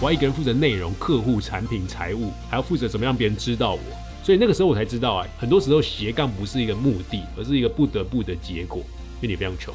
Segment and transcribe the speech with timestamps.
[0.00, 3.80] 我要一个人负责内容、客户、产品、财务，还要负责怎么让别人知道我。
[4.22, 8.78] 所以那个时候我才知道啊，很多时候斜杠不是一个目的，而是一个不得不的结果，
[9.20, 9.74] 因为你非常穷。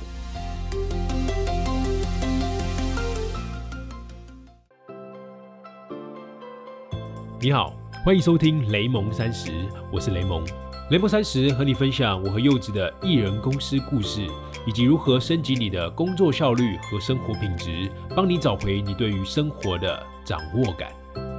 [7.42, 9.52] 你好，欢迎收听雷蒙三十，
[9.92, 10.42] 我是雷蒙。
[10.90, 14.26] 雷蒙三十和你分享我和柚子的艺人公司故事，
[14.66, 20.90] 以及如何升级你的工作效率和生活品质，帮你找回你对于生活的掌握感。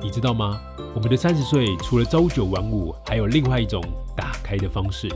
[0.01, 0.61] 你知道吗？
[0.95, 3.83] 我们的三十岁除了朝九晚五，还有另外一种
[4.17, 5.09] 打开的方式。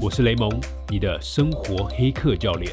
[0.00, 0.48] 我是雷蒙，
[0.88, 2.72] 你的生活黑客教练。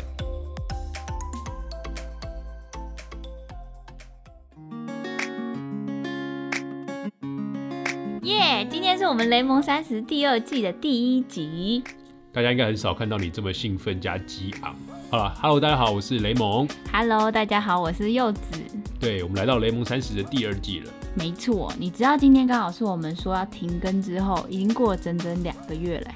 [8.22, 8.66] 耶！
[8.70, 11.84] 今天是我们雷蒙三十第二季的第一集。
[12.32, 14.76] 大家应该很少看到你这么兴奋加激昂。
[15.10, 16.68] 好了，Hello，大家好，我是雷蒙。
[16.94, 18.42] Hello，大家好，我是柚子。
[19.00, 20.92] 对，我们来到雷蒙三十的第二季了。
[21.16, 26.08] 没错，你知道今天刚好是我们说要停更之后，已经过了整整两个月嘞。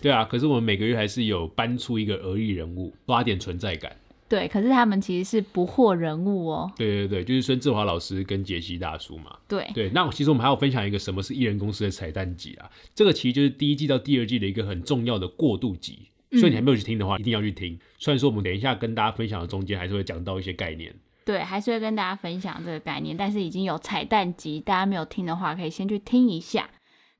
[0.00, 3.94] 对啊，可是我们每个月还是有搬出一个俄裔人物，刷点存在感。
[4.26, 6.72] 对，可是他们其实是不惑人物哦。
[6.76, 9.36] 对对对，就是孙志华老师跟杰西大叔嘛。
[9.46, 17.78] 对，对，那其实我们还要分享一个什么是艺人公司的彩蛋集啊，这个其实就是第一季到第二季的一个很重要的过渡集，所以你还没有去听的话，一定要去听。
[17.98, 20.94] 虽然说我们等一下跟大家分享的中间还是会讲到一些概念。
[21.24, 26.68] 对，还是会跟大家分享这个概念，但是已经有彩蛋集，大家没有听的话，可以先去听一下。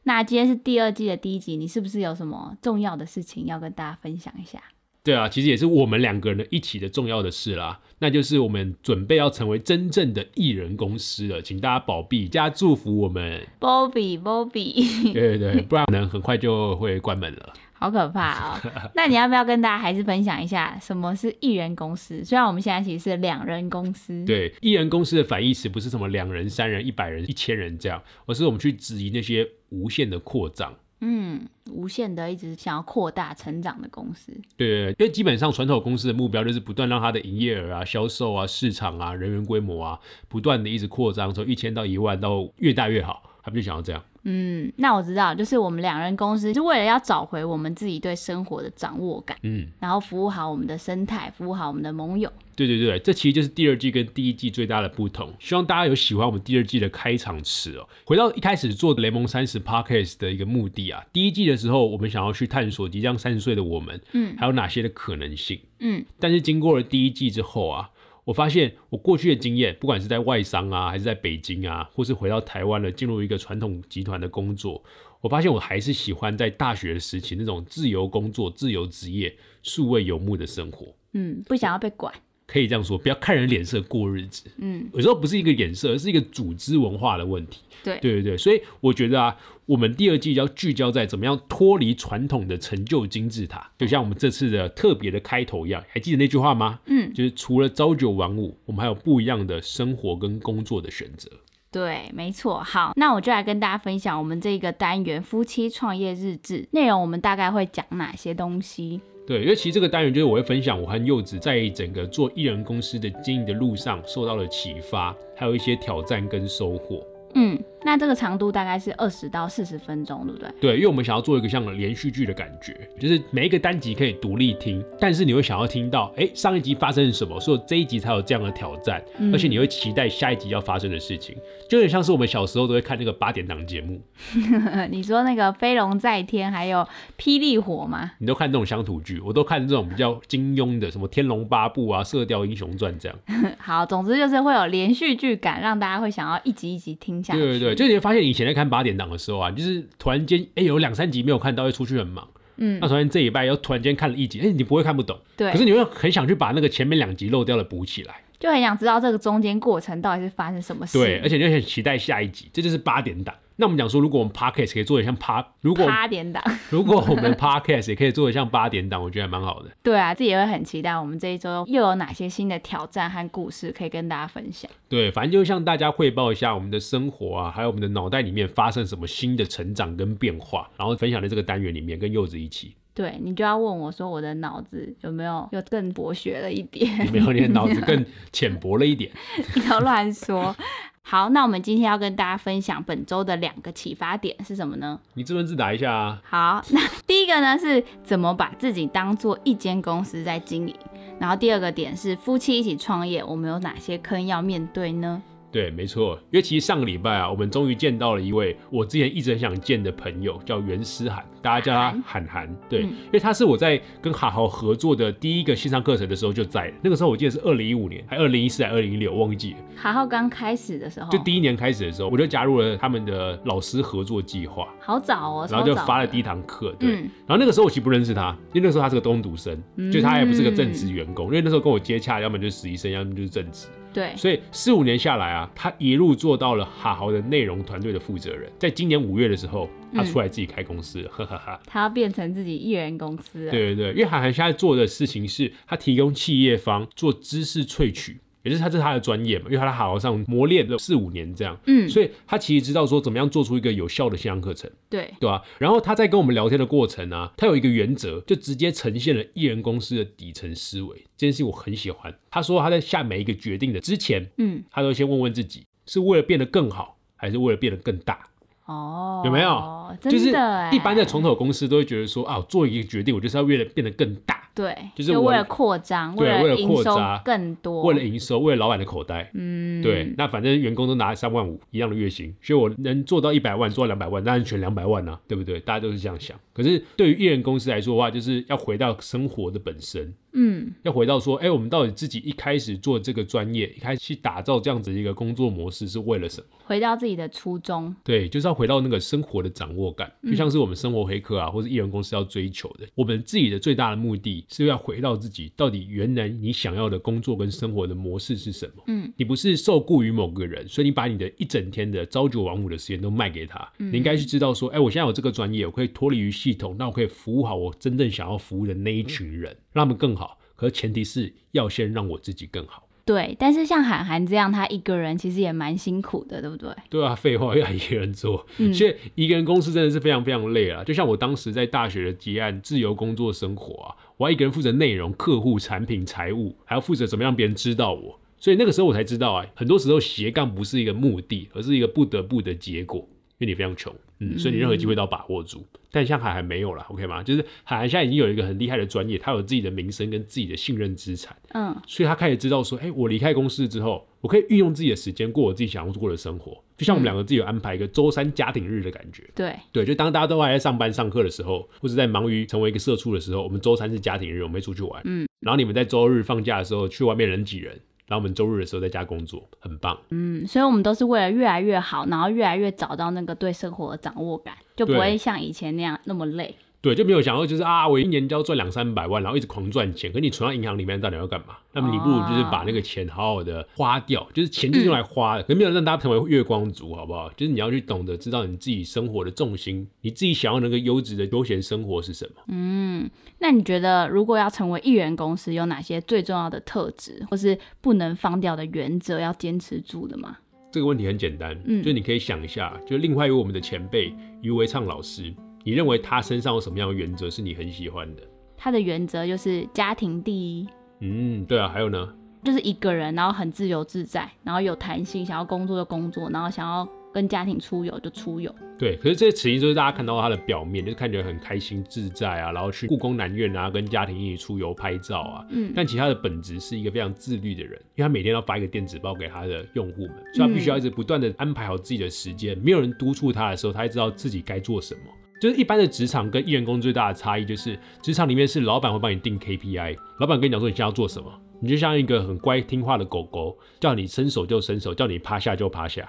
[0.04, 4.60] 那今天是第二季的第一集，你是不是有什么重要的事情要跟大家分享一下？
[5.02, 13.46] 对啊，其实也是我们两个人的一起的重要的事啦，那就是我们准备要成为真正的艺人公司了，请大家保庇加祝福我们。
[13.58, 17.52] Bobby，Bobby，对对对，不然可能很快就会关门了。
[17.80, 18.60] 好可怕哦！
[18.94, 22.22] 那你要不要跟大家还是分享一下什么是艺人公司？
[22.22, 30.74] 虽然我们现在其实是两人公司，对，艺人公司的反义词不是什么两人、三人、一百人、一千人这样，而是我们去质疑那些无限的扩张。
[31.02, 39.98] 嗯，无限的一直想要扩大成长的公司，对，因为基本上传统公司的目标就是不断让它的营业额啊、销售啊、市场啊、人员规模啊，
[40.28, 44.02] 不断的一直扩张，从一千到一万到越大越好，他们就想要这样。
[44.22, 52.30] 嗯，那我知道，就是我们两人公司是为了要找回我们自己对生活的掌握感，嗯，然后服务好我们的生态，服务好我们的盟友。
[52.54, 55.32] 对对对，这其实就是第二季跟第一季最大的不同。
[55.38, 57.88] 希望大家有喜欢我们第二季的开场词哦。
[58.04, 65.58] 回到一开始做雷蒙三十 Podcast 的一个目的啊，第一季的时候，我们想要去探索即将三十岁的我们，嗯，还有哪些的可能性。
[65.78, 67.88] 嗯，但是经过了第一季之后啊，
[68.30, 74.84] 我发现我过去的经验，不管是在外商啊，还是在北京啊，或是回到台湾了，进入一个传统集团的工作，
[75.20, 80.94] 我发现我还是喜欢在大学时期那种自由工作、自由职业、数位游牧的生活。
[81.14, 82.14] 嗯，不想要被管。
[82.50, 84.50] 可以这样说，不要看人脸色过日子。
[84.58, 87.60] 嗯，有时候不是一个脸色，而是一个组织文化的问题。
[87.84, 96.80] 对对对对，所以我觉得啊，我们第二季要聚焦在怎么样脱离传统的成就金字塔，就像我们这次的特别的开头一样，还记得那句话吗？
[96.86, 101.30] 嗯，就是除了朝九晚五，我们还有不一样的生活跟工作的选择。
[101.70, 102.60] 对，没错。
[102.64, 109.00] 好，那我就来跟大家分享我们这个单元夫妻创业日志内容，我们大概会讲哪些东西？
[109.26, 117.06] 对，因为其实这个单元就是我会分享我和柚子在整个做艺人公司的经营的路上受到了启发，还有一些挑战跟收获。
[117.34, 120.48] 嗯，那这个长度大概是二十到四十分钟，对不对？
[120.60, 131.34] 对，因为我们想要做一个像连续剧的感觉，就是每一个单集可以独立听，但是你会想要听到，哎，上一集发生了什么，所以这一集才有这样的挑战，嗯而且你会期待下一集要发生的事情，
[131.68, 134.00] 就有点像是我们小时候都会看那个八点档节目，
[134.90, 136.86] 你说那个飞龙在天，还有
[137.18, 138.12] 霹雳火吗？
[138.18, 143.18] 你都看这种乡土剧，我都看这种比较金庸的，什么《天龙八部》啊，《射雕英雄传》这样。
[143.58, 147.40] 好，总之就是会有连续剧感，让大家会想要一集一集听下去。
[147.40, 152.26] 对对对，就你会发现以前在看八点档的时候啊，就是突然间，哎，有两三集没有看到，会出去很忙。
[152.62, 158.14] 嗯那突然这一拜又突然间看了一集，哎，你不会看不懂，对可是你会很想去把那个前面两集漏掉的补起来。
[158.38, 160.98] 就很想知道这个中间过程到底是发生什么事。
[160.98, 163.34] 对，而且就很期待下一集，这就是八点档。
[163.60, 169.68] 那我们讲说，如果我们 podcast 可以做得像八，如果八点档， 如果我们 podcast 也可以做得像八点档，我觉得还蛮好的。
[169.84, 174.70] 对啊，自己也会很期待我们这一周又有哪些新的挑战和故事可以跟大家分享。
[174.88, 182.74] 对，反正就向大家汇报一下我们的生活啊，还有我们的脑袋里面发生什么新的成长跟变化，然后分享在这个单元里面，跟柚子一起。
[182.92, 187.06] 对你就要问我说，我的脑子有没有又更博学了一点？
[187.06, 189.10] 有没有你的脑子更 浅薄了一点？
[189.54, 190.54] 不要乱说。
[191.02, 195.00] 好，那我们今天要跟大家分享本周的两个启发点是什么呢？
[195.14, 196.22] 你自问自答一下啊。
[196.24, 200.74] 好， 那第一个呢是怎么把自己当做一间公司在经营，
[201.18, 205.20] 然后第二个点是夫妻一起创业，我们有哪些坑要面对呢？
[205.52, 212.56] 对，没错，因为其实上个礼拜啊，我们终于见到了一位我之前一直很想见的朋友，叫袁思涵，大家叫他涵涵。
[212.68, 219.58] 对，嗯因为他是我在跟好好合作的第一个线上课程的时候就在，那个时候我记得是二零一五年，还二零一四还二零一六，忘记了。
[219.76, 226.72] 好好刚开始的时候，就第一年开始的时候，我就加入了他们的老师合作计划，好早哦，然后就发了第一堂课。
[226.78, 229.60] 对，嗯然后那个时候我其实不认识他，因为那个时候他是个东读生，
[229.92, 233.66] 就他也不是个正职员工，因为那时候跟我接洽，要么就是实习生，要么就是正职。
[233.92, 238.50] 对，所以四五年下来啊，他一路做到了好好的内容团队的负责人。
[238.58, 241.60] 在今年五月的时候，他出来自己开公司了，哈哈哈。
[241.66, 243.50] 他要变成自己艺人公司了。
[243.50, 254.70] 对对对，因为韩寒现在做的事情是，他提供企业方做知识萃取，也就是他这是他的专业嘛，因为他在好好上磨练了四五年这样，嗯，所以他其实知道说怎么样做出一个有效的线上课程。
[254.88, 260.96] 对，对吧、然后他在跟我们聊天的过程啊，他有一个原则，就直接呈现了艺人公司的底层思维。
[261.16, 262.14] 这件事情我很喜欢。
[262.30, 268.26] 他说他在下每一个决定的之前，嗯，他都先问问自己，是为了变得更好，还是为了变得更大？
[268.66, 269.96] 哦，有没有？
[270.00, 270.28] 真就是
[270.70, 279.30] 一般的从头公司都会觉得说啊，做一个决定，我就是要为了变得更大，对，就是我为了扩张，对为了了营收扩张更多，为了营收，为了老板的口袋。
[279.32, 285.58] 嗯，对，那反正员工都拿三万五一样的月薪，所以我能做到一百万，做到两百万，当然选两百万啊，对不对？
[285.60, 286.36] 大家都是这样想。
[286.60, 296.46] 可是对于艺人公司来说的话，就是要回到生活的本身，嗯，要回到说，哎、我们到底自己一开始做这个专业，一开始去打造这样子一个工作模式是为了什么？
[296.66, 302.86] 回到自己的初衷，对，就是要回到那个生活的掌握感，就像是我们生活黑客啊，或者艺人公司要追求的。
[302.94, 308.84] 我们自己的最大的目的是要回到自己到底原来你想要的工作跟生活的模式是什么。
[308.86, 313.68] 嗯，你不是受雇于某个人，所以你把你的一整天的朝九晚五的时间都卖给他。
[313.76, 320.38] 你应该去知道说，哎、我现在有这个专业，我可以脱离于系统，那我可以服务好我真正想要服务的那一群人，让他们更好。
[320.56, 322.86] 可是前提是要先让我自己更好。
[323.06, 323.34] 对。
[323.38, 326.70] 但是像韩寒这样，他一个人其实也蛮辛苦的，对不对？
[326.90, 330.84] 对啊，废话，要一个人做，嗯所以一个人公司真的是非常非常累啊。
[330.84, 338.20] 就像我当时在大学的结案自由工作生活啊，我要一个人负责内容、客户、产品、财务，还要负责怎么样别人知道我。
[338.38, 343.06] 所以那个时候我才知道啊，很多时候斜杠不是一个目的，而是一个不得不的结果。
[343.38, 345.66] 因为你非常穷，嗯，所以你任何机会都要把握住。
[345.90, 347.22] 但像海涵没有了，OK 吗？
[347.22, 351.36] 就是海涵现在已经有一个很厉害的专业，他有自己的名声跟自己的信任资产。
[351.52, 356.62] 嗯，所以他开始知道说，哎、我离开公司之后，我可以运用自己的时间过我自己想要过的生活。
[356.76, 359.24] 就像我们两个自己有安排一个周三家庭日的感觉。
[359.34, 365.02] 对，对，就当大家都还在上班上课的时候，或者在忙于成为一个社畜的时候，我们周三是家庭日，我们会出去玩。
[365.04, 367.78] 嗯，然后你们在周日放假的时候去外面人挤人，
[368.10, 369.96] 然后我们周日的时候在家工作，很棒。
[370.08, 376.52] 嗯，所以我们都是为了越来越好，然后越来越找到那个对生活的掌握感，就不会像以前那样那么累。
[376.82, 381.58] 对，就没有想到就是啊，我一年就要赚两三百万，然后一直狂赚钱，可你存到银行里面到底要干嘛？
[381.74, 387.28] 那么你不如就是把那个钱好好的花掉，就是钱就是用来花的，可没有让大家成为月光族，好不好？
[387.36, 392.42] 就是你要去懂得知道你自己生活的重心，你自己想要那个优质的休闲生活是什么。
[392.48, 393.10] 嗯，
[393.40, 400.38] 那你觉得如果要成为艺人公司，有哪些最重要的特质，或是不能放掉的原则要坚持住的吗？
[400.72, 408.22] 这个问题很简单，嗯就你可以想一下，就另外一位我们的前辈余维畅老师，你认为他身上有什么样的原则是你很喜欢的？
[408.56, 410.68] 他的原则就是家庭第一，
[411.00, 412.14] 嗯，对啊，还有呢？
[412.42, 418.54] 就是一个人，然后很自由自在，然后有弹性，想要工作就工作，然后想要跟家庭出游就出游。
[418.78, 425.44] 对，可是这些词就是大家看到他的表面，就是看起来很开心自在啊，然后去故宫南院啊，跟家庭一起出游拍照啊。
[425.50, 432.56] 嗯但其实他的本质是一个非常自律的人，因为他每天要发一个电子报给他的用户们，所以他必须要一直不断的安排好自己的时间。
[432.58, 435.00] 没有人督促他的时候，他才知道自己该做什么。
[435.40, 441.32] 就是一般的职场跟艺人工最大的差异，就是职场里面是老板会帮你定 KPI，老板跟你讲说你现在要做什么，
[441.62, 446.06] 你就像一个很乖听话的狗狗，叫你伸手就伸手，叫你趴下就趴下，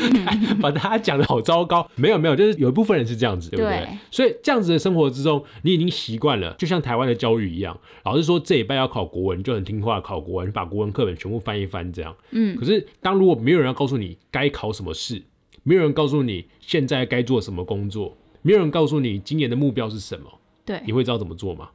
[0.60, 1.86] 把大家讲的好糟糕。
[1.96, 3.76] 没有没有，就是有一部分人是这样子，对不对？
[3.80, 12.14] 对所以这样子的生活之中，你已经习惯了，就像台湾的教育一样，老师说这一拜要考国文，你就很听话考国文，把国文课本全部翻一翻这样。
[12.30, 15.22] 嗯可是当如果没有人要告诉你该考什么试，
[15.62, 21.70] 没有人告诉你现在该做什么工作，没有人告诉你今年的目标是什么，对你，会知道怎么做吗？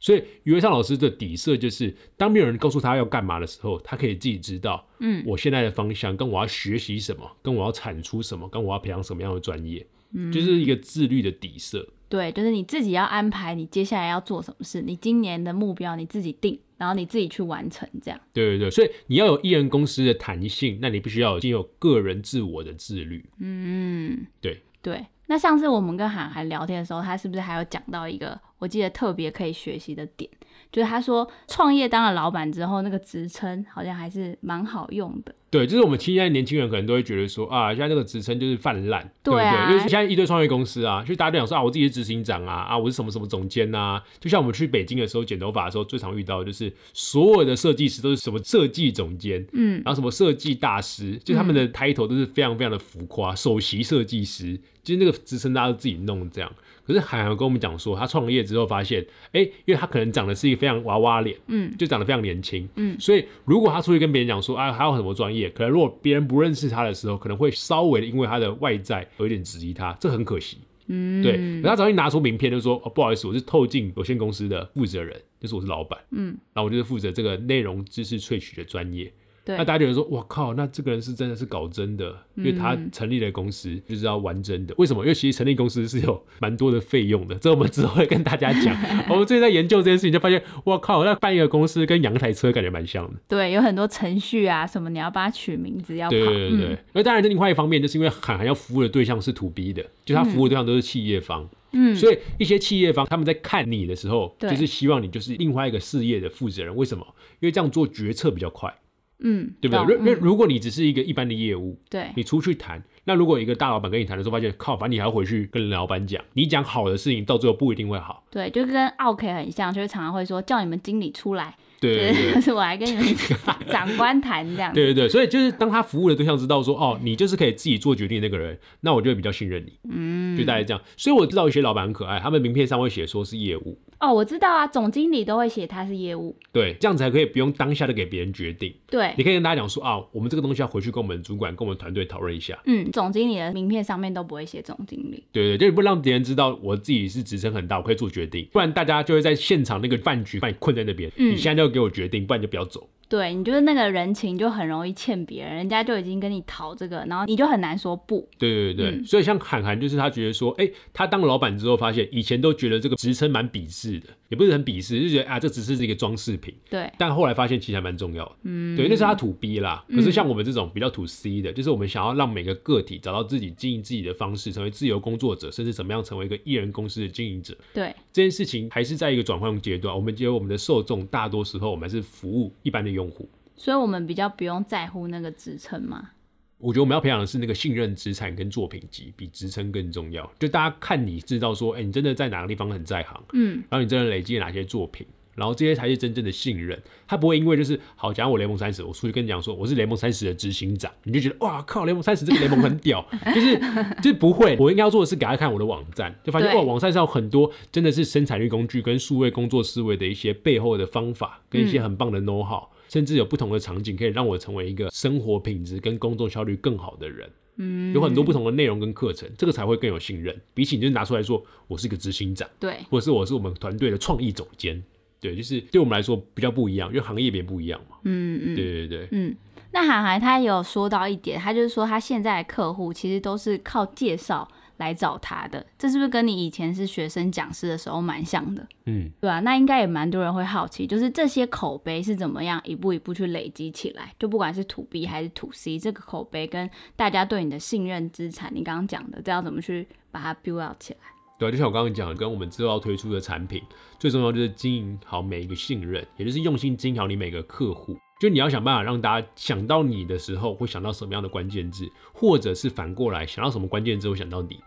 [0.00, 11.86] 所以余文尚老师的底色就是，当没有人告诉他要干嘛的时候，他可以自己知道，嗯我现在的方向，跟我要学习什么，跟我要产出什么，跟我要培养什么样的专业，嗯就是一个自律的底色。
[12.08, 18.18] 对，就是你自己要安排你接下来要做什么事，你今年的目标你自己定，然后你自己去完成，这样。
[18.32, 23.28] 对对对，所以你要有艺人公司的弹性，那你必须要有经有个人自我的自律。
[23.40, 25.04] 嗯，对对。
[25.28, 30.28] 那上次我们跟韩寒聊天的时候，他是不是还有讲到一个我记得特别可以学习的点，
[30.72, 35.34] 就是他说创业当了老板之后，那个职称好像还是蛮好用的。
[35.50, 39.76] 对，就是我们现在年轻人可能都会觉得说啊，现在那个职称就是泛滥，对不对啊对？
[39.76, 56.50] 因为现在一堆创业公司啊，就大家都想说啊，我自己是执行长啊，啊，我是什么什么总监呐、就像我们去北京的时候剪头发的时候，最常遇到的就是所有的设计师都是什么设计总监，嗯然后什么设计大师，就他们的 title 都是非常非常的浮夸，首席设计师，就是那个职称大家都自己弄这样。
[56.86, 70.56] 可是海涵跟我们讲说，他创业之后发现，哎、因为他可能长得是一个非常娃娃脸，嗯就长得非常年轻，嗯所以如果他出去跟别人讲说啊，还有什么专业，可能如果别人不认识他的时候，可能会稍微的因为他的外在有一点质疑他，这很可惜。
[70.86, 79.12] 嗯，对，可他只要一拿出名片，就说哦，不好意思，我是透镜有限公司的负责人，就是我是老板，嗯，然后我就是负责这个内容知识萃取的专业。
[79.48, 84.74] 对那，大家觉得说，我靠，那这个人是真的是搞真的，因为他嗯成立了公司就是要玩真的。
[84.76, 85.02] 为什么？
[85.02, 88.76] 因为其实成立公司是有蛮多的费用的，这我们之后会跟大家讲。
[89.08, 93.18] 我们最近在研究这件事情，就发现，我靠，那办一个公司跟养一台车感觉蛮像的。
[93.26, 106.76] 对，有很多程序啊，什么你要帮他取名字要跑，对对对对，而当然，另外一方面，就是因为涵涵要服务的对象是 to B 的，就他服务的对象都是企业方，嗯，所以一些企业方他们在看你的时候，就是希望你就是另外一个事业的负责人。
[106.76, 107.06] 为什么？
[107.40, 108.74] 因为这样做决策比较快，
[109.20, 109.78] 嗯，对不对？
[109.78, 110.18] 懂如嗯。
[110.20, 118.24] 如果你只是一个一般的业务，对，你出去谈，那如果一个大老板跟你谈的时候，发现靠，反正你还要回去跟老板讲，你讲好的事情，到最后不一定会好。
[118.30, 122.34] 对，就跟奥 K 很像，就是常常会说叫你们经理出来，对对对。
[122.36, 123.04] 就是我来跟你们
[123.70, 124.74] 长官谈这样子。
[124.74, 130.82] 对对对，所以就是当他服务的对象知道说，哦，你就是可以自己做决定的那个人，那我就会比较信任你，嗯，就大概这样。
[130.96, 142.56] 所以我知道有些老板很可爱，他们名片上会写说是业务，哦，我知道啊，总经理都会写他是业务，对，这样子才可以不用当下的给别人决定，对你，可以跟大家讲说啊，我们这个东西要回去跟我们主管、跟我们团队讨论一下。
[142.66, 145.24] 嗯，总经理的名片上面都不会写总经理。
[145.32, 151.10] 对对，就是不让别人知道我自己是职称很大，我可以做决定，不然大家就会在现场那个饭局把你困在那边。
[151.16, 152.88] 嗯你现在就要给我决定，不然你就不要走。
[153.08, 158.28] 对你就是那个人情就很容易欠别人，人家就已经跟你讨这个，然后你就很难说不。
[158.38, 166.54] 对对对，嗯所以像韩寒，就是他觉得说，哎、他当老板之后，发现以前都觉得这个职称蛮鄙视的，也不是很鄙视，就觉得啊，这只是一个装饰品。
[166.68, 169.84] 对，但后来发现其实还蛮重要的，嗯，对，那是他土 B 啦。
[169.88, 177.56] 可是像我们这种比较土 C 的，就是我们想要让每个个体找到自己经营自己的方式，成为自由工作者，甚至怎么样成为一个艺人公司的经营者。
[177.72, 179.94] 对，这件事情还是在一个转换阶段。
[179.94, 183.28] 我们觉得我们的受众大多时候我们还是服务一般的用户。
[183.56, 186.10] 所以我们比较不用在乎那个职称嘛。
[186.58, 190.28] 我觉得我们要培养的是那个信任资产跟作品集，比职称更重要。
[190.40, 196.76] 就大家看你知道说，哎、你真的在哪个地方很在行，嗯，然后你真的累积了哪些作品，然后这些才是真正的信任。
[197.06, 203.56] 他不会因为就是好，假如我雷蒙三十，我出去跟你讲说我是雷蒙三十的执行长，你就觉得哇靠，雷蒙三十这个雷蒙很屌， 就是
[204.02, 204.56] 就是不会。
[204.58, 212.64] 我应该要做的是给他看我的网站，就发现哇，网站上有很多真的是生产力工具跟数位工作思维的一些背后的方法，跟一些很棒的 know how。
[212.88, 217.30] 甚至有不同的场景可以让我成为一个生活品质跟工作效率更好的人。
[217.60, 220.40] 嗯，有很多不同的内容跟课程，这个才会更有信任。
[220.54, 224.80] 比起你就拿出来说我是一个执行长，对，或者是我是我们团队的创意总监，
[225.20, 227.96] 对，就是对我们来说比较不一样，因为行业别不一样嘛。
[228.04, 228.54] 嗯嗯。
[228.54, 229.34] 对对对，嗯，
[229.72, 238.66] 那韩寒他也有说到一点，他就是说他现在的客户其实都是靠介绍来找他的，这是不是跟你以前是学生讲师的时候蛮像的？
[238.86, 244.14] 嗯，对啊，那应该也蛮多人会好奇，就是这些口碑是怎么样一步一步去累积起来？
[244.18, 251.00] 就不管是 to B 还是 to C，这个口碑跟大家对你的信任资产，你刚刚讲的，这要怎么去把它 build out 起来？
[251.38, 253.62] 对啊，就像我刚刚讲的，跟我们之后要推出的产品，
[253.98, 257.96] 最重要就是经营好每一个信任，也就是用心经营好你每个客户。
[258.18, 264.58] 就你要想办法让大家想到你的时候，会想到什么样的关键字，或者是反过来想到什么关键字会想到你。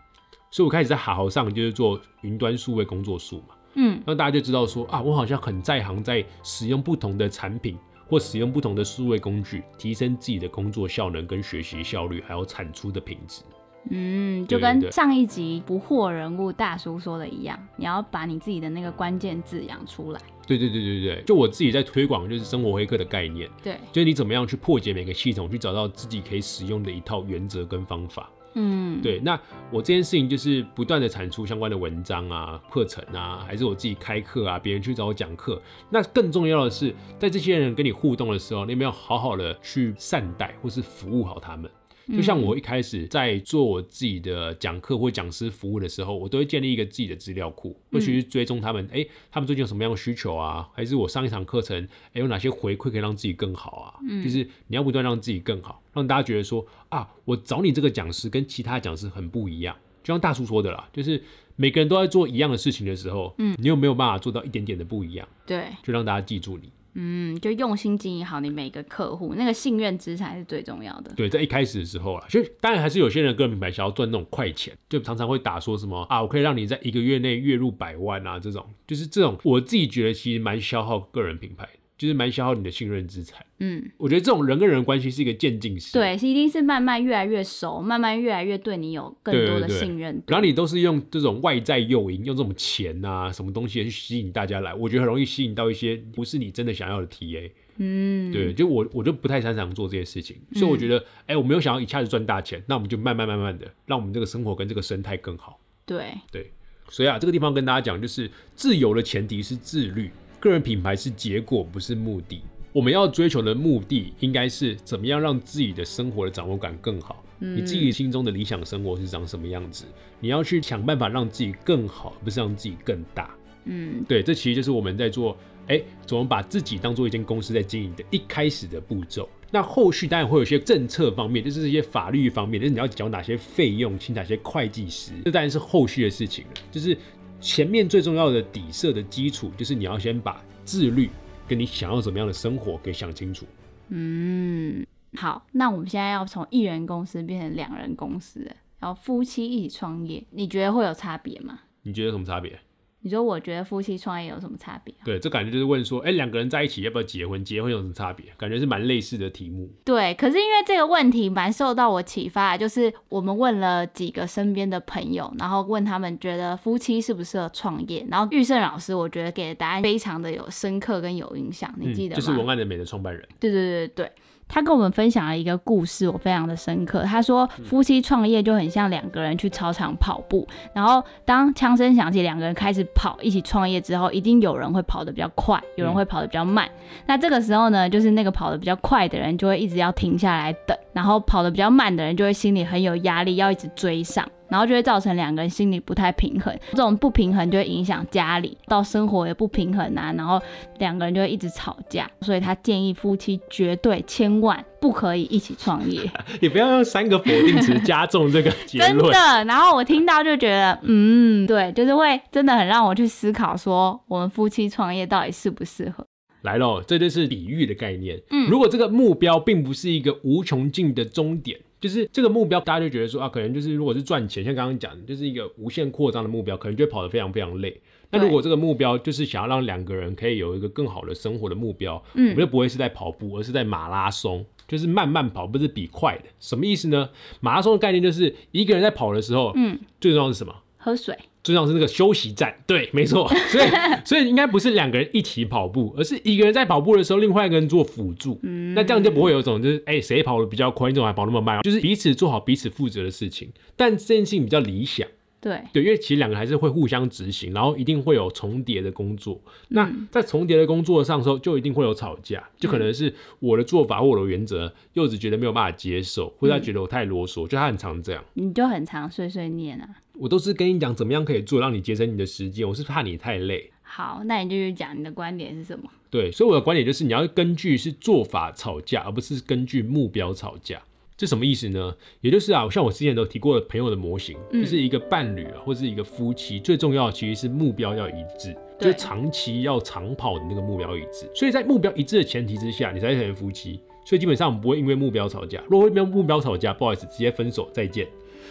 [0.50, 13.42] 所以我开始在好好上就是做云端数位工作数嘛，嗯让大家就知道说啊，我好像很在行，在使用不同的产品或使用不同的数位工具，提升自己的工作效能跟学习效率，还有产出的品质。
[13.90, 20.20] 嗯，就跟上一集不惑人物大叔说的一样，你要把你自己的那个关键字养出来。
[20.46, 28.28] 对对对对对，就我自己在推广就是生活黑客的概念，对，就是你怎么样去破解每个系统，去找到自己可以使用的一套原则跟方法。
[28.54, 29.38] 嗯，对，那
[29.70, 35.62] 我这件事情就是不断的产出相关的文章啊、课程啊，还是我自己开课啊，别人去找我讲课。
[35.88, 41.70] 那更重要的是，在这些人跟你互动的时候，你有没有好好的去善待或是服务好他们？
[42.08, 50.68] 就像我一开始在做我自己的讲课或讲师服务的时候，我都会建立一个自己的资料库，会去追踪他们，哎、他们最近有什么样的需求啊？
[50.74, 53.94] 还是我上一场课程，哎、有哪些回馈可以让自己更好啊？
[54.22, 59.76] 就是你要不断让自己更好，让大家觉得说啊，我找你这个讲师跟其他讲师很不一样。
[60.02, 61.22] 就像大叔说的啦，就是
[61.54, 66.72] 每个人都在做一样的事情的时候，嗯，你有没有办法做到一点点的不一样，对，就让大家记住你。
[66.94, 71.12] 嗯，就用心经营好你每个客户，那个信任值才是最重要的。
[71.14, 81.81] 对，在一开始的时候啊，就当然还是有些人个人品牌想要赚那种快钱，就常常会打说什么啊，我可以让你在一个月内月入百万啊，这种就是这种，我自己觉得其实蛮消耗个人品牌的。
[82.02, 83.46] 就是蛮消耗你的信任资产。
[83.60, 90.20] 嗯，我觉得这种人跟人的关系是一个渐进式，对，是一定是慢慢越来越熟，慢慢越来越对你有更多的信任。
[90.26, 97.48] 然后你都是用这种外在诱因，用这种钱啊什么东西去吸引大家来，我觉得很容易吸引到一些不是你真的想要的 TA。
[97.76, 105.60] 嗯，对，就我我就不太擅长做这些事情，所以我觉得，哎，我没有想要一下子赚大钱，那我们就慢慢慢慢的，让我们这个生活跟这个生态更好。
[105.86, 106.50] 对对，
[106.88, 110.10] 所以啊，这个地方跟大家讲，就是自由的前提是自律，
[110.42, 112.42] 个人品牌是结果，不是目的。
[112.72, 117.24] 我们要追求的目的应该是怎么样让自己的生活的掌握感更好？
[117.38, 119.84] 你自己心中的理想生活是长什么样子？
[120.18, 123.32] 你要去想办法让自己更好，不是让自己更大。
[123.66, 125.36] 嗯，对，这其实就是我们在做，
[125.68, 129.28] 哎，怎么把自己当做一间公司在经营的一开始的步骤。
[129.52, 136.50] 那后续当然会有一些政策方面，就是这些法律方面，就是你要缴哪些费用，请哪些会计师，这当然是后续的事情了。
[136.70, 136.96] 就是
[137.42, 141.10] 前面最重要的底色的基础，就是你要先把自律。
[141.48, 143.44] 跟你想要怎么样的生活给想清楚。
[143.88, 148.40] 嗯，好，那我们现在要从一人公司变成两人公司，
[148.78, 151.60] 然后夫妻一起创业，你觉得会有差别吗？
[151.82, 152.58] 你觉得什么差别？
[153.02, 154.94] 你说我觉得夫妻创业有什么差别？
[155.04, 157.44] 对，这感觉就是问说，哎，两个人在一起要不要结婚？
[157.44, 158.26] 结婚有什么差别？
[158.38, 159.68] 感觉是蛮类似的题目。
[159.84, 172.20] 对，可是因为这个问题蛮受到我启发，就是我们问了几个身边的朋友，然后问他们觉得夫妻适不适合创业，然后玉胜老师我觉得给的答案非常的有深刻跟有影响，你记得吗？
[172.20, 173.26] 就是文案的美的创办人。
[173.40, 174.12] 对对对对。
[174.52, 177.04] 他跟我们分享了一个故事，我非常的深刻。
[177.04, 186.68] 他说，夫妻创业就很像两个人去操场跑步，然后当枪声响起，两个人开始跑，一起创业之后，一定有人会跑得比较快，有人会跑得比较慢。
[187.06, 194.28] 那这个时候呢，就是那个跑得比较快的人就会一直要停下来等，然后跑得比较慢的人就会心里很有压力，要一直追上。
[194.52, 200.12] 然后就会造成两个人心里不太平衡，这种不平衡就会影响家里，到生活也不平衡啊。
[200.14, 200.38] 然后
[200.78, 206.02] 两个人就会一直吵架，所以他建议夫妻绝对千万不可以一起创业。
[206.42, 208.98] 你不要用三个否定词加重这个结论。
[208.98, 216.06] 真的，然后我听到就觉得，嗯，对，就是会真的很让我去思考，说我们夫妻创业到底适不适合。
[216.42, 218.20] 来喽，这就是比喻的概念。
[218.30, 221.58] 嗯，如果这个目标并不是一个无穷尽的终点。
[221.82, 227.78] 就是这个目标，大家就觉得说啊，可能就是如果是赚钱，像刚刚讲的，就是一个无限扩张的目标，可能就会跑得非常非常累。
[228.12, 236.24] 那如果这个目标就是想要让两个人可以有一个更好的生活的目标，嗯，我们就不会是在跑步，而是在马拉松，就是慢慢跑，不是比快的。
[236.38, 237.10] 什么意思呢？
[237.40, 240.54] 马拉松的概念就是一个人在跑的时候，嗯，最重要是什么？
[240.76, 241.18] 喝水。
[241.42, 243.64] 最重要是那个休息站，对，没错，所以
[244.04, 251.60] 所以应该不是两个人一起跑步，而是一个人在跑步的时候，另外一个人做辅助，嗯，那这样就不会有一种就是哎谁跑的比较快，你怎么还跑那么慢？
[251.62, 255.06] 就是彼此做好彼此负责的事情，但这件事情比较理想，
[255.42, 259.40] 对对，因为其实两个还是会互相执行，然后一定会有重叠的工作。
[259.70, 269.88] 那在重叠的工作上时候，就一定会有吵架，就可能是我的做法或我的原则，柚子觉得没有办法接受，或者他觉得我太啰嗦，就他很常这样，你就很常碎碎念啊。
[270.14, 272.68] 我都是跟你讲怎么样可以做，让你节省你的时间。
[272.68, 273.72] 我是怕你太累。
[273.82, 275.90] 好，那你就去讲你的观点是什么？
[276.08, 280.80] 对，所以我的观点就是你要根据是做法吵架，而不是根据目标吵架。
[281.16, 281.94] 这什么意思呢？
[282.20, 291.30] 也就是啊，像我之前都提过的朋友的模型，就是一个伴侣啊，或是一个夫妻，最重要的其实是目标要一致，就长期要长跑的那个目标一致。
[291.34, 293.80] 所以在目标一致的前提之下，你才成为夫妻。
[294.04, 295.62] 所以基本上我们不会因为目标吵架。
[295.70, 298.06] 如果因为目标吵架，不好意思，直接分手，再见。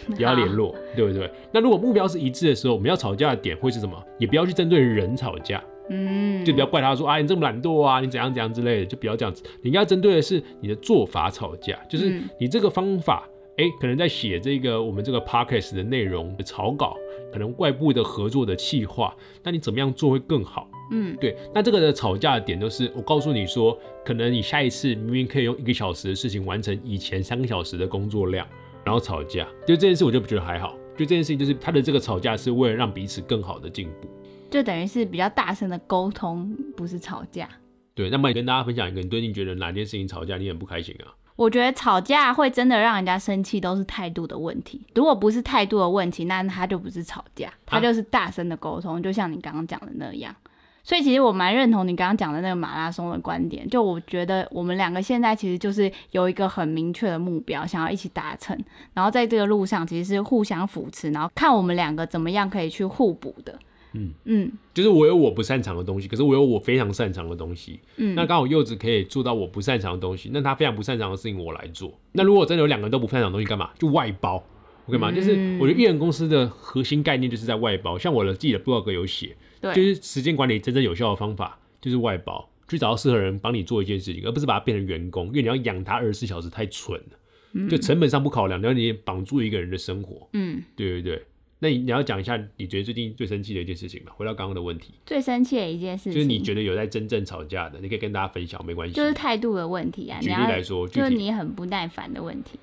[0.16, 1.30] 不要联络，对不对？
[1.52, 4.02] 那如果目标是一致的时候，我们要吵架的点会是什么？
[4.18, 9.42] 也不要去针对人吵架，嗯，就不要怪他说啊，你这么懒惰啊，你怎样怎样之类的，就不要这样子。
[9.62, 16.96] 你应该针对的是你的做法吵架，就是你这个方法，哎，可能在写这个我们这个 podcast 的内容的草稿，
[17.32, 20.68] 可能外部的合作的企划，那你怎么样做会更好？
[20.92, 21.36] 嗯，对。
[21.54, 28.46] 那这个的吵架的点就是，我告诉你说，可能你下一次明明可以用一个小时的事情完成以前三个小时的工作量。
[28.84, 30.76] 然后吵架，就这件事我就不觉得还好。
[30.96, 34.08] 就这件事情，就是他的这个吵架是为了让彼此更好的进步，
[34.52, 37.48] 就等于是比较大声的沟通，不是吵架。
[37.94, 41.08] 对，那么也跟大家分享一个，你最近觉得哪件事情吵架你很不开心啊？
[41.36, 44.86] 我觉得吵架会真的让人家生气，都是态度的问题。
[44.94, 50.36] 如果不是态度的问题，那他就不是吵架，他就是大声的沟通，就像你刚刚讲的那样。
[50.84, 58.58] 所以其实我蛮认同你刚刚讲的那个马拉松的观点，就我觉得我们两个现在其实就是有一个很明确的目标，想要一起达成，
[58.92, 63.58] 然后在这个路上其实是互相扶持，然后看我们两个怎么样可以去互补的。
[63.94, 67.80] 嗯嗯就是我有我不擅长的东西，可是我有我非常擅长的东西。
[67.96, 71.98] 嗯，那刚好柚子可以做到我不擅长的东西，那他非常不擅长的事情我来做。
[72.12, 73.70] 那如果真的有两个人都不擅长的东西，干嘛？
[73.78, 74.42] 就外包。
[74.86, 75.12] OK 吗？
[75.12, 77.96] 就是嗯我觉得艺人公司的核心概念就是在外包。
[77.96, 87.18] 像我的自己的 blog 有写，对，就是时间管理真正有效的方法就是外包，去找到适合人帮你做一件事情，而不是把它变成员工，因为你要养他二十四小时太蠢了。
[87.68, 90.26] 就成本上不考量，然后你绑住一个人的生活。
[90.32, 91.22] 嗯，对对对。
[91.62, 94.12] 那你你要讲一下你觉得最近最生气的一件事情吧。
[94.16, 98.94] 回到刚刚的问题，最生气的一件事情就是你觉得有在真正吵架的，你可以跟大家分享，没关系。
[98.96, 102.58] 就是态度的问题啊，举例来说，就是你很不耐烦的问题。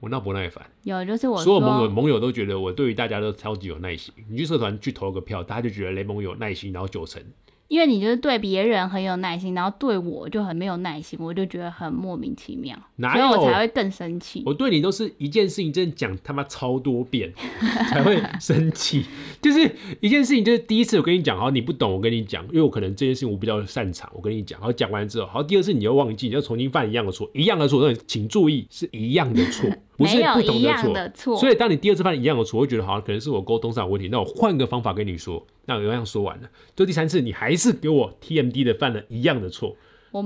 [0.00, 4.12] 我那不耐烦，有就是我所有盟友，盟友都觉得我对于大家都超级有耐心。
[4.28, 7.22] 你去社团去投个票，大家就觉得雷蒙有耐心，然后九成。
[7.68, 14.42] 因为你就是对别人很有耐心，然后对我就很没有耐心，我就觉得很莫名其妙，哪所以我有才会更生气。
[14.44, 17.32] 我对你都是一件事情，真的讲他妈超多遍
[17.88, 19.04] 才会生气。
[19.40, 30.92] 就是一件事情，就是第一次我跟你讲，好，你不懂，我跟你讲，因为我可能这件事情我比较擅长，我跟你讲，好讲完之后，好，第二次你又忘记，你要重新犯一样的错，一样的错，那请注意是一样的错，不是不同一样错。
[30.92, 39.76] 的错，所以当你第二次犯一样的错，我会觉得好像可能是我沟通上有问题，那我换个方法跟你说，那我一样说完了，就第三次你还是给我 TMD 的犯了一样的错，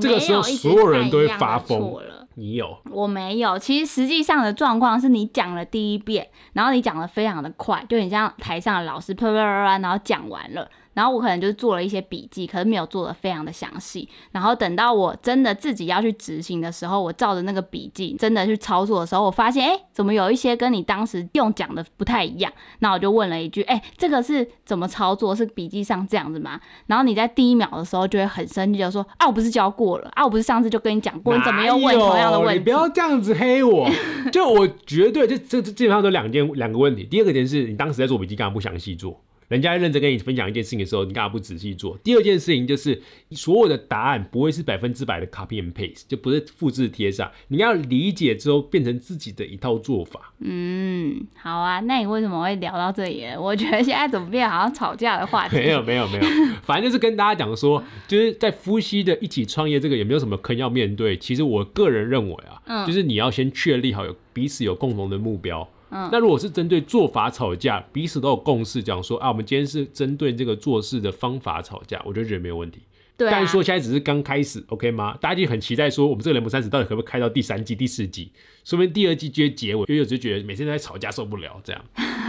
[0.00, 1.94] 这个时候所有人都会发疯。
[1.94, 2.26] 了。
[2.35, 2.78] 你有？
[2.92, 22.52] 我没有，其实实际上的状况是你讲了第一遍，然后你讲的非常的快，就很像台上的老师啪啪啪啪，然后讲完了，然后我可能就是做了一些笔记，可是没有做的非常的详细，然后等到我真的自己要去执行的时候，我照着那个笔记真的去操作的时候，我发现哎，诶怎么有一些跟你当时用讲的不太一样？
[22.80, 25.28] 那我就问了一句，哎，这个是怎么操作？
[25.37, 26.58] 是笔记上这样子吗？
[26.88, 32.58] 然后你在第一秒的时候就会很生气，就说啊，我不是教过了啊，我不是上次就跟你讲过，你怎么又问同样的问题？
[32.58, 33.88] 你不要这样子黑我。
[34.32, 37.04] 就我绝对这这这基本上都两件两个问题。
[37.04, 39.22] 第二个点是你当时在做笔记，干嘛不详细做？
[39.48, 41.96] 人家认真跟你分享一件事情的时候，你干嘛不仔细做？
[42.04, 50.34] 第二件事情就是所有的答案不会是百分之百的 copy and paste，就不是复制贴上，你要理解之后变成自己的一套做法。
[50.40, 53.24] 嗯，好啊，那你为什么会聊到这里？
[53.38, 55.56] 我觉得现在怎么变好像吵架的话题？
[55.58, 56.24] 没有没有没有，
[56.62, 61.16] 反正就是跟大家讲说，就是在夫妻的一起创业这个也没有什么坑要面对。
[61.16, 65.66] 其实我个人认为啊，嗯就是你要先确立好有彼此有共同的目标。
[65.90, 72.81] 嗯那如果是针对做法吵架，彼此都有共识，讲说啊，我们今天是针对这个做事的方法吵架，我就觉得没有问题。
[73.16, 75.16] 对啊但是，说现在只是刚开始，OK 吗？
[75.20, 78.31] 大家就很期待说，我们这个雷姆三十到底可不可以开到第三季、第四季？
[78.64, 81.85] 说明第二季就会结尾，因为我就觉得每天都在吵架，受不了这样。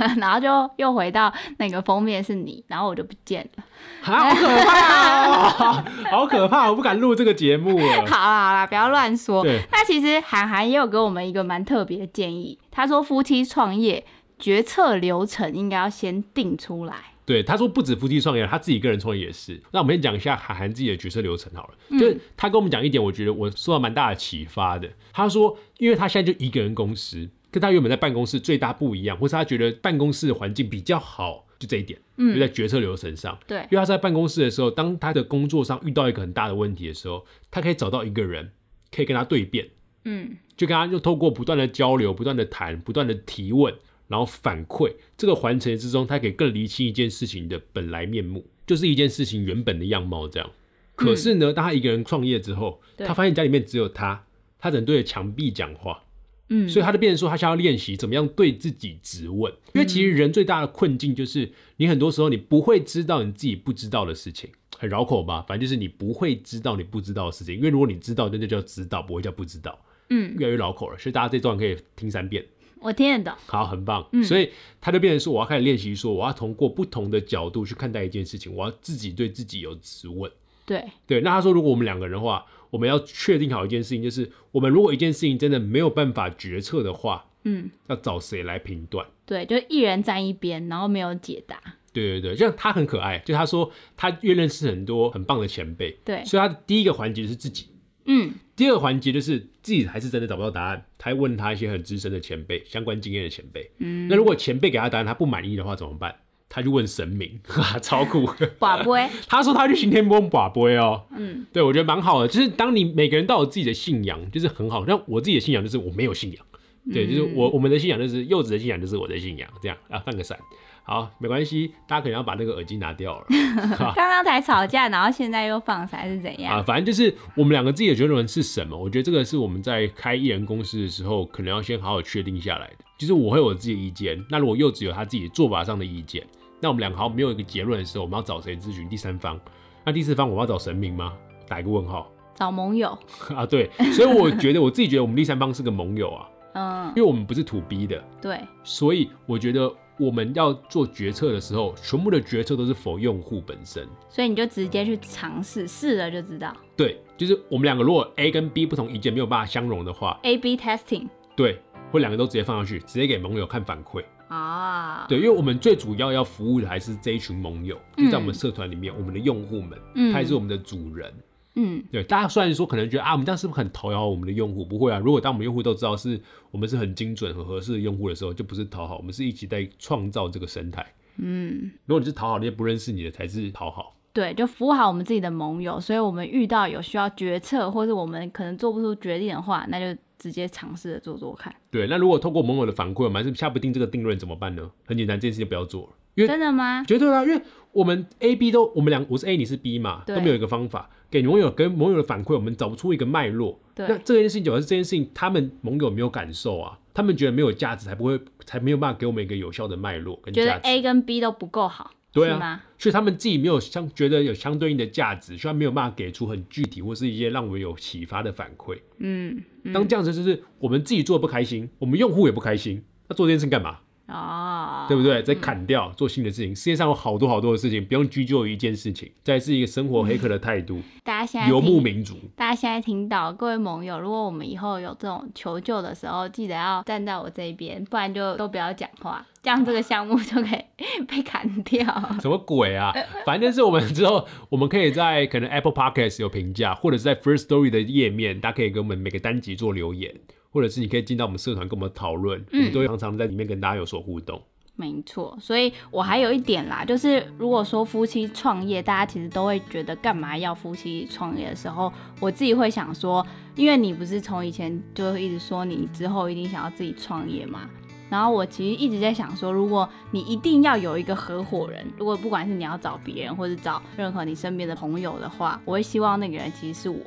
[0.17, 3.63] 然后就又回到那个封面是你，然后我就不见了。
[4.01, 5.83] 好可怕哦！
[6.11, 8.05] 好可怕，我不敢录这个节目了。
[8.05, 9.43] 好啦好啦，不要乱说。
[9.43, 14.05] 对，那其实韩寒也有给我们一个蛮特别的建议，他说夫妻创业
[14.37, 16.95] 决策流程应该要先定出来。
[17.25, 19.61] 对，他说不止夫妻创业，他自己个人创业也是。
[19.71, 21.73] 那我们先讲一下韩寒自己的决策流程好了。
[21.91, 24.89] 就是他跟我们讲一点，我觉得我受到蛮大的启发的。
[25.13, 32.33] 他说，因为他现在就一个人公司，跟他原本在办公室最大不一样，或是他觉得办公室的环境比较好，就这一点，嗯。
[32.33, 33.37] 就在决策流程上。
[33.47, 33.57] 对。
[33.63, 38.51] 因为他在办公室的时候，当他的工作上遇到一个很大的问题的时候，他可以找到一个人，
[38.91, 39.69] 可以跟他对辩，
[40.05, 43.73] 嗯，就跟他就透过不断的交流、不断的谈、不断的提问，
[44.07, 50.49] 然后反馈这个环节之中，他可以更厘清一件事情的本来面目，就是一件事情原本的样貌这样。
[50.95, 54.25] 可是呢，当他一个人创业之后，他发现家里面只有他，
[54.59, 56.03] 他只能对着墙壁讲话，
[56.49, 59.51] 嗯，所以他就变成说，他想要练习怎么样对自己质问。
[59.73, 65.45] 因为其实人最大的困境就是，你很多时候你不会知道你自己不知道的事情，很绕口吧？
[65.47, 69.79] 反正就是你不会知道你不知道的事情，因为如果你知道，那就叫知道，不会叫不知道。
[70.09, 72.43] 嗯，越来越绕口了，所以大家这段可以听三遍。
[72.81, 73.33] 我听得懂。
[73.45, 74.07] 好，很棒。
[74.13, 74.49] 嗯所以
[74.81, 80.31] 他就变成说，我要开始练习说，我要通过不同的角度去看待一件事情，我要自己对自己有质问。
[80.65, 89.07] 对，对，那他说，如果我们两个人的话，我们要确定好一件事情，就是我们如果一件事情真的没有办法决策的话，嗯，要找谁来评断？
[89.25, 91.59] 对，就一人站一边，然后没有解答。
[91.91, 97.67] 对对对，像他很可爱，就他说他越认识很多很棒的前辈，对，所以他的第一个环节是自己，
[98.05, 103.71] 嗯，第二个环节就是自己还是真的找不到答案，他会问他一些很资深的前辈、相关经验的前辈。
[103.79, 106.15] 嗯那如果前辈给他答案他不满意的话怎么办？
[106.49, 108.25] 他就问神明，哈， 超酷。
[108.59, 112.27] 寡不会， 他说他去行天宫寡杯哦，嗯，对我觉得蛮好的。
[112.27, 114.85] 就是当你每个人都有自己的信仰，就是很好。
[114.85, 116.43] 像我自己的信仰就是我没有信仰，
[116.91, 120.37] 对，就是我我们的信仰就是柚子的信仰就是我的信仰，这样啊，放个闪。
[120.81, 123.25] 好，没关系，大家可能要把那个耳机拿掉了。
[123.95, 126.55] 刚刚才吵架，然后现在又放才是怎样？
[126.55, 128.75] 啊，反正就是我们两个自己的觉得是什么？
[128.75, 132.77] 我觉得这个是我们在开艺人公司的时候，可能要先好好确定下来的。
[132.97, 136.25] 就是我会有我自己的意见，那如果柚子有他自己做法上的意见，
[136.59, 139.39] 那我们两个好没有一个结论的时候，我们要找谁咨询第三方？
[139.85, 141.13] 那第四方我们要找神明吗？
[141.47, 142.11] 打一个问号。
[142.35, 142.97] 找盟友
[143.35, 149.71] 啊，对，所以我觉得我自己觉得我们第三方是个盟友啊， 嗯，因为我们不是土逼的，对，所以我觉得。
[150.01, 156.55] 我们要做决策的时候，全部的决策都是否用户本身，所以你就直接去尝试，试了就知道。
[156.77, 161.09] 对，就是我们两个如果 A 跟 B 不同意见没有办法相容的话，A B testing。
[161.35, 165.05] 对，或两个都直接放上去，直接给盟友看反馈啊。
[165.09, 169.77] 对，因为我们最主要要服务的还是这一群盟友，就在我们社团里面，我们的用户们，
[170.13, 171.13] 他也是我们的主人。
[171.55, 174.63] 嗯，对，大家虽然说可能觉得啊，我们这样是不是很讨好我们的用户？
[174.63, 176.17] 不会啊，如果当我们用户都知道是
[176.51, 180.85] 我们是很精准、很合适的用户的时候，就不是讨好，我们是一起在创造这个生态。
[181.17, 183.95] 嗯，如果你是讨好那些不认识你的，才是讨好。
[184.13, 191.55] 对，就服务好我们自己的盟友，所以我们遇到有需要决策，或是我们可能做不出决定的话，那就直接尝试着做做看。
[191.71, 194.69] 对，那如果透过盟友的反馈，我们还是下不定这个定论怎么办呢？
[194.85, 195.89] 很简单，这件事情不要做了。
[196.27, 196.83] 真的吗？
[196.85, 203.57] 绝对啊，因为我们 A、B 都，我们两我是 A，你是 B 嘛，都没有一个方法给盟友跟盟友的反馈，我们找不出一个脉络。
[203.73, 210.47] 对，那这件事情主要是这件事情，他们盟友没有感受啊，他们觉得没有价值，才不会才没有办法给我们一个有效的脉络跟价值。
[210.49, 218.79] 觉得 A 跟 B 都不够好，对啊，所以他们自己没有相觉得有相对应的价值，所以没有办法给出很具体或是一些让我们有启发的反馈。
[218.97, 219.43] 嗯，
[219.73, 223.79] 当这样子就是我们自己做的不开心，我们用户也不开心，那做这件事干嘛？
[224.09, 225.21] 啊，对不对？
[225.23, 229.11] 再砍掉做新的事情，世界上有好多好多的事情，不用拘就于一件事情。
[229.23, 230.81] 再是一个生活黑客的态度。
[231.03, 241.85] 大家现在游牧民族，大家现在听到各位盟友，如果我们以后有这种求救的时候，记得要站在我这一边，不然就都不要讲话，这样这个项目就可以被砍掉。
[242.21, 242.93] 什么鬼啊？
[243.25, 250.13] 反正是我们之后，我们可以在可能 Apple Podcast 有评价，或者是在 First Story 的页面，大家可以给我们每个单集做留言。
[250.51, 254.41] 或者是你可以进到我们社团跟我们讨论，我们都会常常在里面跟大家有所互动。
[254.75, 267.69] 没错，所以我还有一点啦，就是如果说夫妻创业，大家其实都会觉得干嘛要夫妻创业的时候，我自己会想说，因为你不是从以前就一直说你之后一定想要自己创业嘛，
[268.09, 277.01] 然后我其实一直在想说，如果你一定要有一个合伙人，如果不管是你要找别人或者找任何你身边的朋友的话，我会希望那个人其实是我。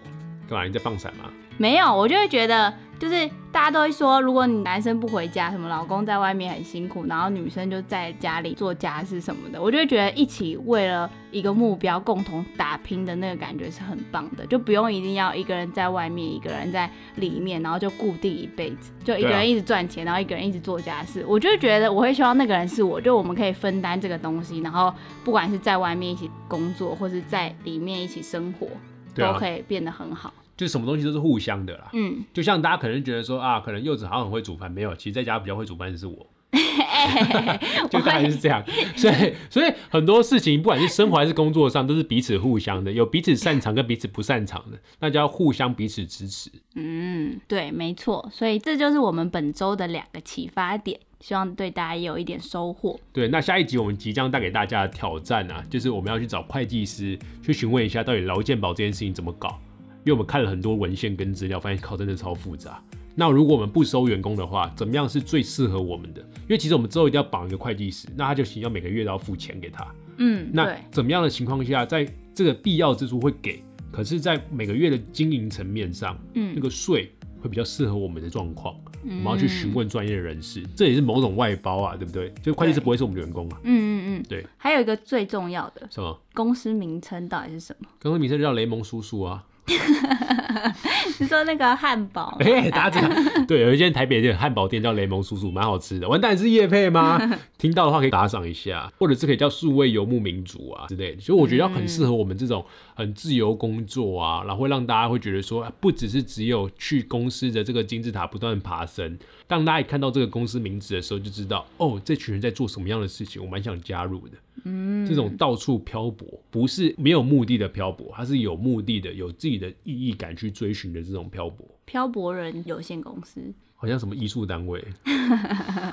[0.46, 0.66] 干嘛？
[0.66, 1.30] 你在放闪吗？
[1.58, 21.24] 没有，我就会觉得，就是大家都会说，如果你男生不回家，什么老公在外面很辛苦，然后女生就在家里做家事什么的，我就会觉得一起为了一个目标共同打拼的那个感觉是很棒的，就不用一定要一个人在外面，一个人在里面，然后就固定一辈子，就一个人一直赚钱，然后一个人一直做家事。
[21.28, 28.66] 我就觉得我会希望那个人是我，就我们可以分担这个东西，然后不管是在外面一起工作，或是在里面一起生活，
[29.14, 30.32] 都可以变得很好。
[30.56, 36.26] 就什么东西都是互相的啦，嗯，就像大家可能觉得说啊，可能柚子好像很会煮饭，没有，其实在家比较会煮饭的是我，
[37.90, 38.62] 就大概是这样，
[38.94, 46.50] 所以所以很多事情不管是生活还是工作上，都是彼此互相的，有彼此擅长跟彼此不擅长的，那就要互相彼此支持。
[46.74, 53.00] 嗯，对，没错，所以这就是我们本周的两个启发点，希望对大家有一点收获。
[53.12, 59.58] 对，那下一集我们即将带给大家的挑战啊，就是我们要去找会计师去询问一下，到底劳健保这件事情怎么搞。
[60.04, 62.82] 因为我们看了很多文献跟资料，发现靠真的超复杂。
[63.14, 66.20] 那如果我们不收员工的话，怎么样是最适合我们的？
[66.22, 69.86] 因为其实我们之后一定要绑一个会计师，那他就需要每个月都要付钱给他。
[70.16, 78.74] 嗯，那怎么样的情况下，在这个必要之处会给，可是，在每个月的经营层面上，嗯，那个税会比较适合我们的状况。
[79.04, 82.32] 我们要去询问专业的人士，这也是某种外包啊，对不对？
[82.40, 83.60] 就会计师不会是我们的员工啊。
[83.64, 84.46] 嗯嗯嗯，对。
[84.56, 86.18] 还有一个最重要的，什么？
[86.34, 87.88] 公司名称到底是什么？
[88.00, 89.44] 公司名称叫雷蒙叔叔啊。
[91.18, 92.36] 你说那个汉堡？
[92.40, 93.14] 哎，大家知道，
[93.46, 96.08] 对，有一间台北的汉堡店叫雷蒙叔叔，蛮好吃的。
[96.08, 97.18] 完蛋是叶配吗？
[97.58, 101.20] 听到的话可以打赏一下，或者是可以叫数位游牧民族啊之类的。
[101.20, 109.16] 所以我觉得要很适合我们这种很自由工作啊，然后会让大家会觉得说，不只是只有去公司的这个金字塔不断爬升。
[109.46, 114.36] 当大家一看到这个公司名字的时候，就知道哦，这群人在做什么样的事情，我蛮想加入的。
[114.64, 121.66] 嗯，这种到处漂泊，不是没有目的的漂泊，它是有目的的，有自己的意义感去追寻的这种漂泊。
[121.84, 123.52] 漂泊人有限公司。
[123.74, 124.80] 好像什么艺术单位，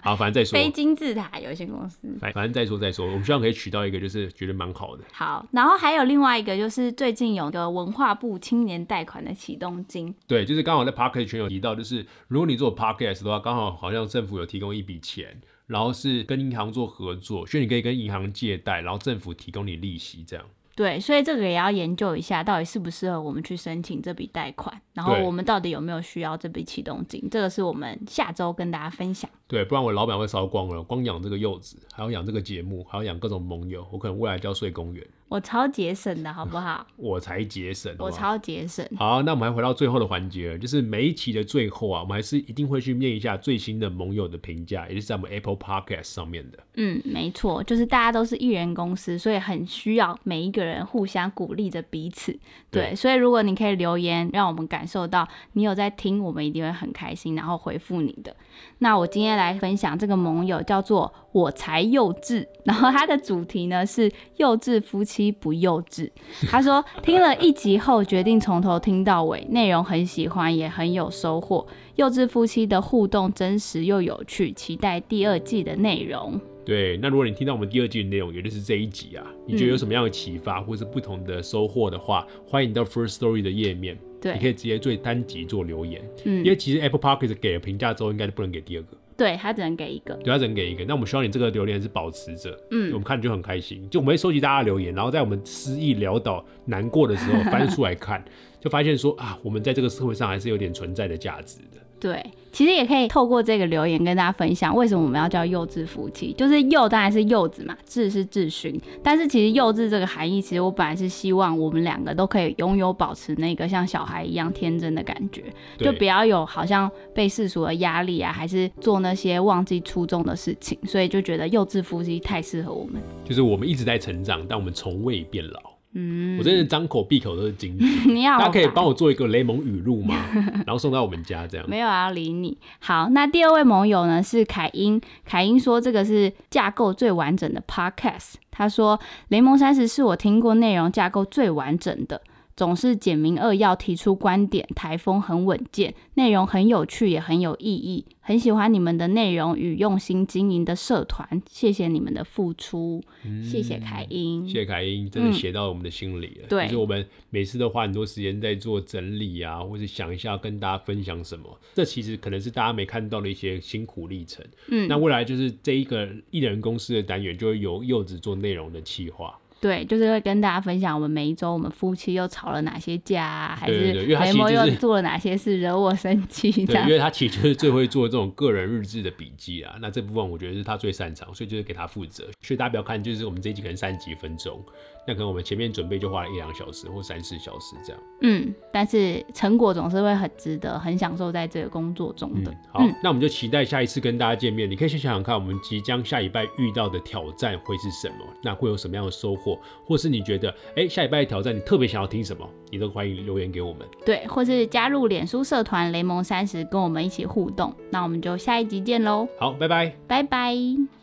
[0.04, 0.54] 好，反正再说。
[0.54, 3.04] 非金字塔有限公司，反反正再说再说。
[3.08, 5.04] 我们希望可以取到一个，就是觉得蛮好的。
[5.12, 10.14] 好，然后还有另外一个，就是最近有个文化部青年贷款的启动金。
[10.28, 15.42] 对，就是刚好在 Podcast 圈有提到，就是如果你做 Podcast 的话，刚好好像政府有提供一笔钱。
[15.70, 20.44] 然后是跟银行做合作，所以你可以跟银行借贷，然后政府提供你利息这样。
[20.76, 29.30] 对，所以这个也要研究一下，到底适不适合我们去申请这笔贷款，然后我们到底有没有需要这笔启动金，这个是我们下周跟大家分享。
[29.50, 36.86] 对，不然我老板会烧光了，光养这个柚子，还要养这个节目，还要养各种盟友，我可能未来就要睡公园，我超节省的好不好？
[36.96, 37.92] 我才节省。
[37.98, 38.88] 我超节省。
[38.96, 46.60] 好，那我们还回到最后的环节了，就是每一期的最后啊，我们还是一定会去念一下最新的盟友的评价，也就是在我们 Apple Podcast 上面的。
[46.76, 52.32] 嗯，没错，就是大家都是艺人公司，所以很需要每一个人互相鼓励着彼此。
[52.70, 58.36] 对，对所以如果你可以留言，让我们感受到你有在听，我们一定会很开心，然后回复你的。
[58.80, 66.10] 那我今天来分享这个盟友叫做“我才幼稚”，然后他的主题呢是“幼稚夫妻不幼稚”。
[66.50, 71.66] 他说听了一集后，决定从头听到尾，内容很喜欢，也很有收获。
[71.96, 76.40] 幼稚夫妻的互动真实又有趣，期待第二季的内容。
[76.66, 90.84] 对，那如果你听到我们第二季的内容，也就是这一集啊，你觉得有什么样的启发或是不同的收获的话，欢迎到 First Story 的页面，对你可，以直接对单集做留言，嗯因，为其实 Apple Podcast 给了评价之后，应该不能给第二个，对他只能给一个，对，他只能给一个。
[90.86, 93.88] 那我们希望你这个留言是保持着，嗯我嗯，们看就很开心。
[93.90, 98.24] 就我们会收集大家的留言，然后在我们失意潦倒、难过的时候翻出来看，
[98.60, 101.78] 就发现说啊，我们在这个社会上还是有点存在的价值的。
[102.00, 106.34] 对，其实也可以透过这个留言跟大家分享，为什么我们要叫幼稚夫妻？
[106.34, 115.44] 就是幼当然是幼子嘛，稚是质询，但是其实幼稚这个含义，其实我本来是希望我们两个都可以拥有保持那个像小孩一样天真的感觉，
[115.78, 123.02] 就不要有好像被世俗的压力啊，还是做那些忘记初衷的事情，所以就觉得幼稚夫妻太适合我们。
[123.26, 125.60] 就是我们一直在成长，但我们从未变老。
[125.94, 127.86] 嗯，我真的张口闭口都是金句。
[128.14, 130.24] 你要大家可以帮我做一个雷蒙语录吗？
[130.66, 131.68] 然后送到我们家这样。
[131.70, 132.58] 没有要理你。
[132.80, 135.02] 好，那第二位盟友呢是凯英。
[135.26, 138.36] 凯英说这个是架构最完整的 podcast。
[138.52, 139.00] 他说
[139.30, 142.22] 雷蒙三十是我听过内容架构最完整的。
[142.60, 148.06] 总是简明扼要提出观点，台风很稳健，内容很有趣，也很有意义。
[148.20, 153.02] 很喜欢你们的内容与用心经营的社团，谢谢你们的付出，
[153.42, 154.46] 谢谢凯英。
[154.46, 156.48] 谢谢凯英，真的写到我们的心里了。
[156.50, 161.58] 对就是我们每次都花很多时间在做整理啊，或者想一下跟大家分享什么。
[161.76, 164.46] 这其实可能是大家没看到的一些辛苦历程。
[164.68, 169.40] 嗯那未来就是这一个艺人公司的单元，就会由柚子做内容的企划。
[169.62, 179.76] 对，就是会跟大家分享我们每一周我们夫妻又吵了哪些架、啊，还是雷蒙又做了哪些事惹我生气，这对， 样因为他其实就是最会做这种个人日志的笔记啊。
[179.82, 182.24] 那这部分我觉得是他最擅长，所以就是给他负责。
[182.42, 184.64] 所以大家不要看，就是我们这一集可能三十几分钟，
[185.10, 188.00] 那可能我们前面准备就花了一两小时或三四小时这样。
[188.22, 192.52] 嗯，但是成果总是会很值得，很享受在这个工作中的。
[192.52, 194.70] 嗯，好，那我们就期待下一次跟大家见面。
[194.70, 198.16] 你可以先想想看，我们即将下礼拜遇到的挑战会是什么？
[198.44, 199.58] 那会有什么样的收获？
[199.84, 202.48] 或是你觉得，哎、下礼拜的挑战你特别想要听什么？
[202.70, 203.88] 你都欢迎留言给我们。
[204.06, 207.74] 对，或是加入脸书社团雷蒙三十，跟我们一起互动。
[207.90, 209.96] 那我们就下一集见喽，好，拜拜。
[210.06, 210.99] 拜拜。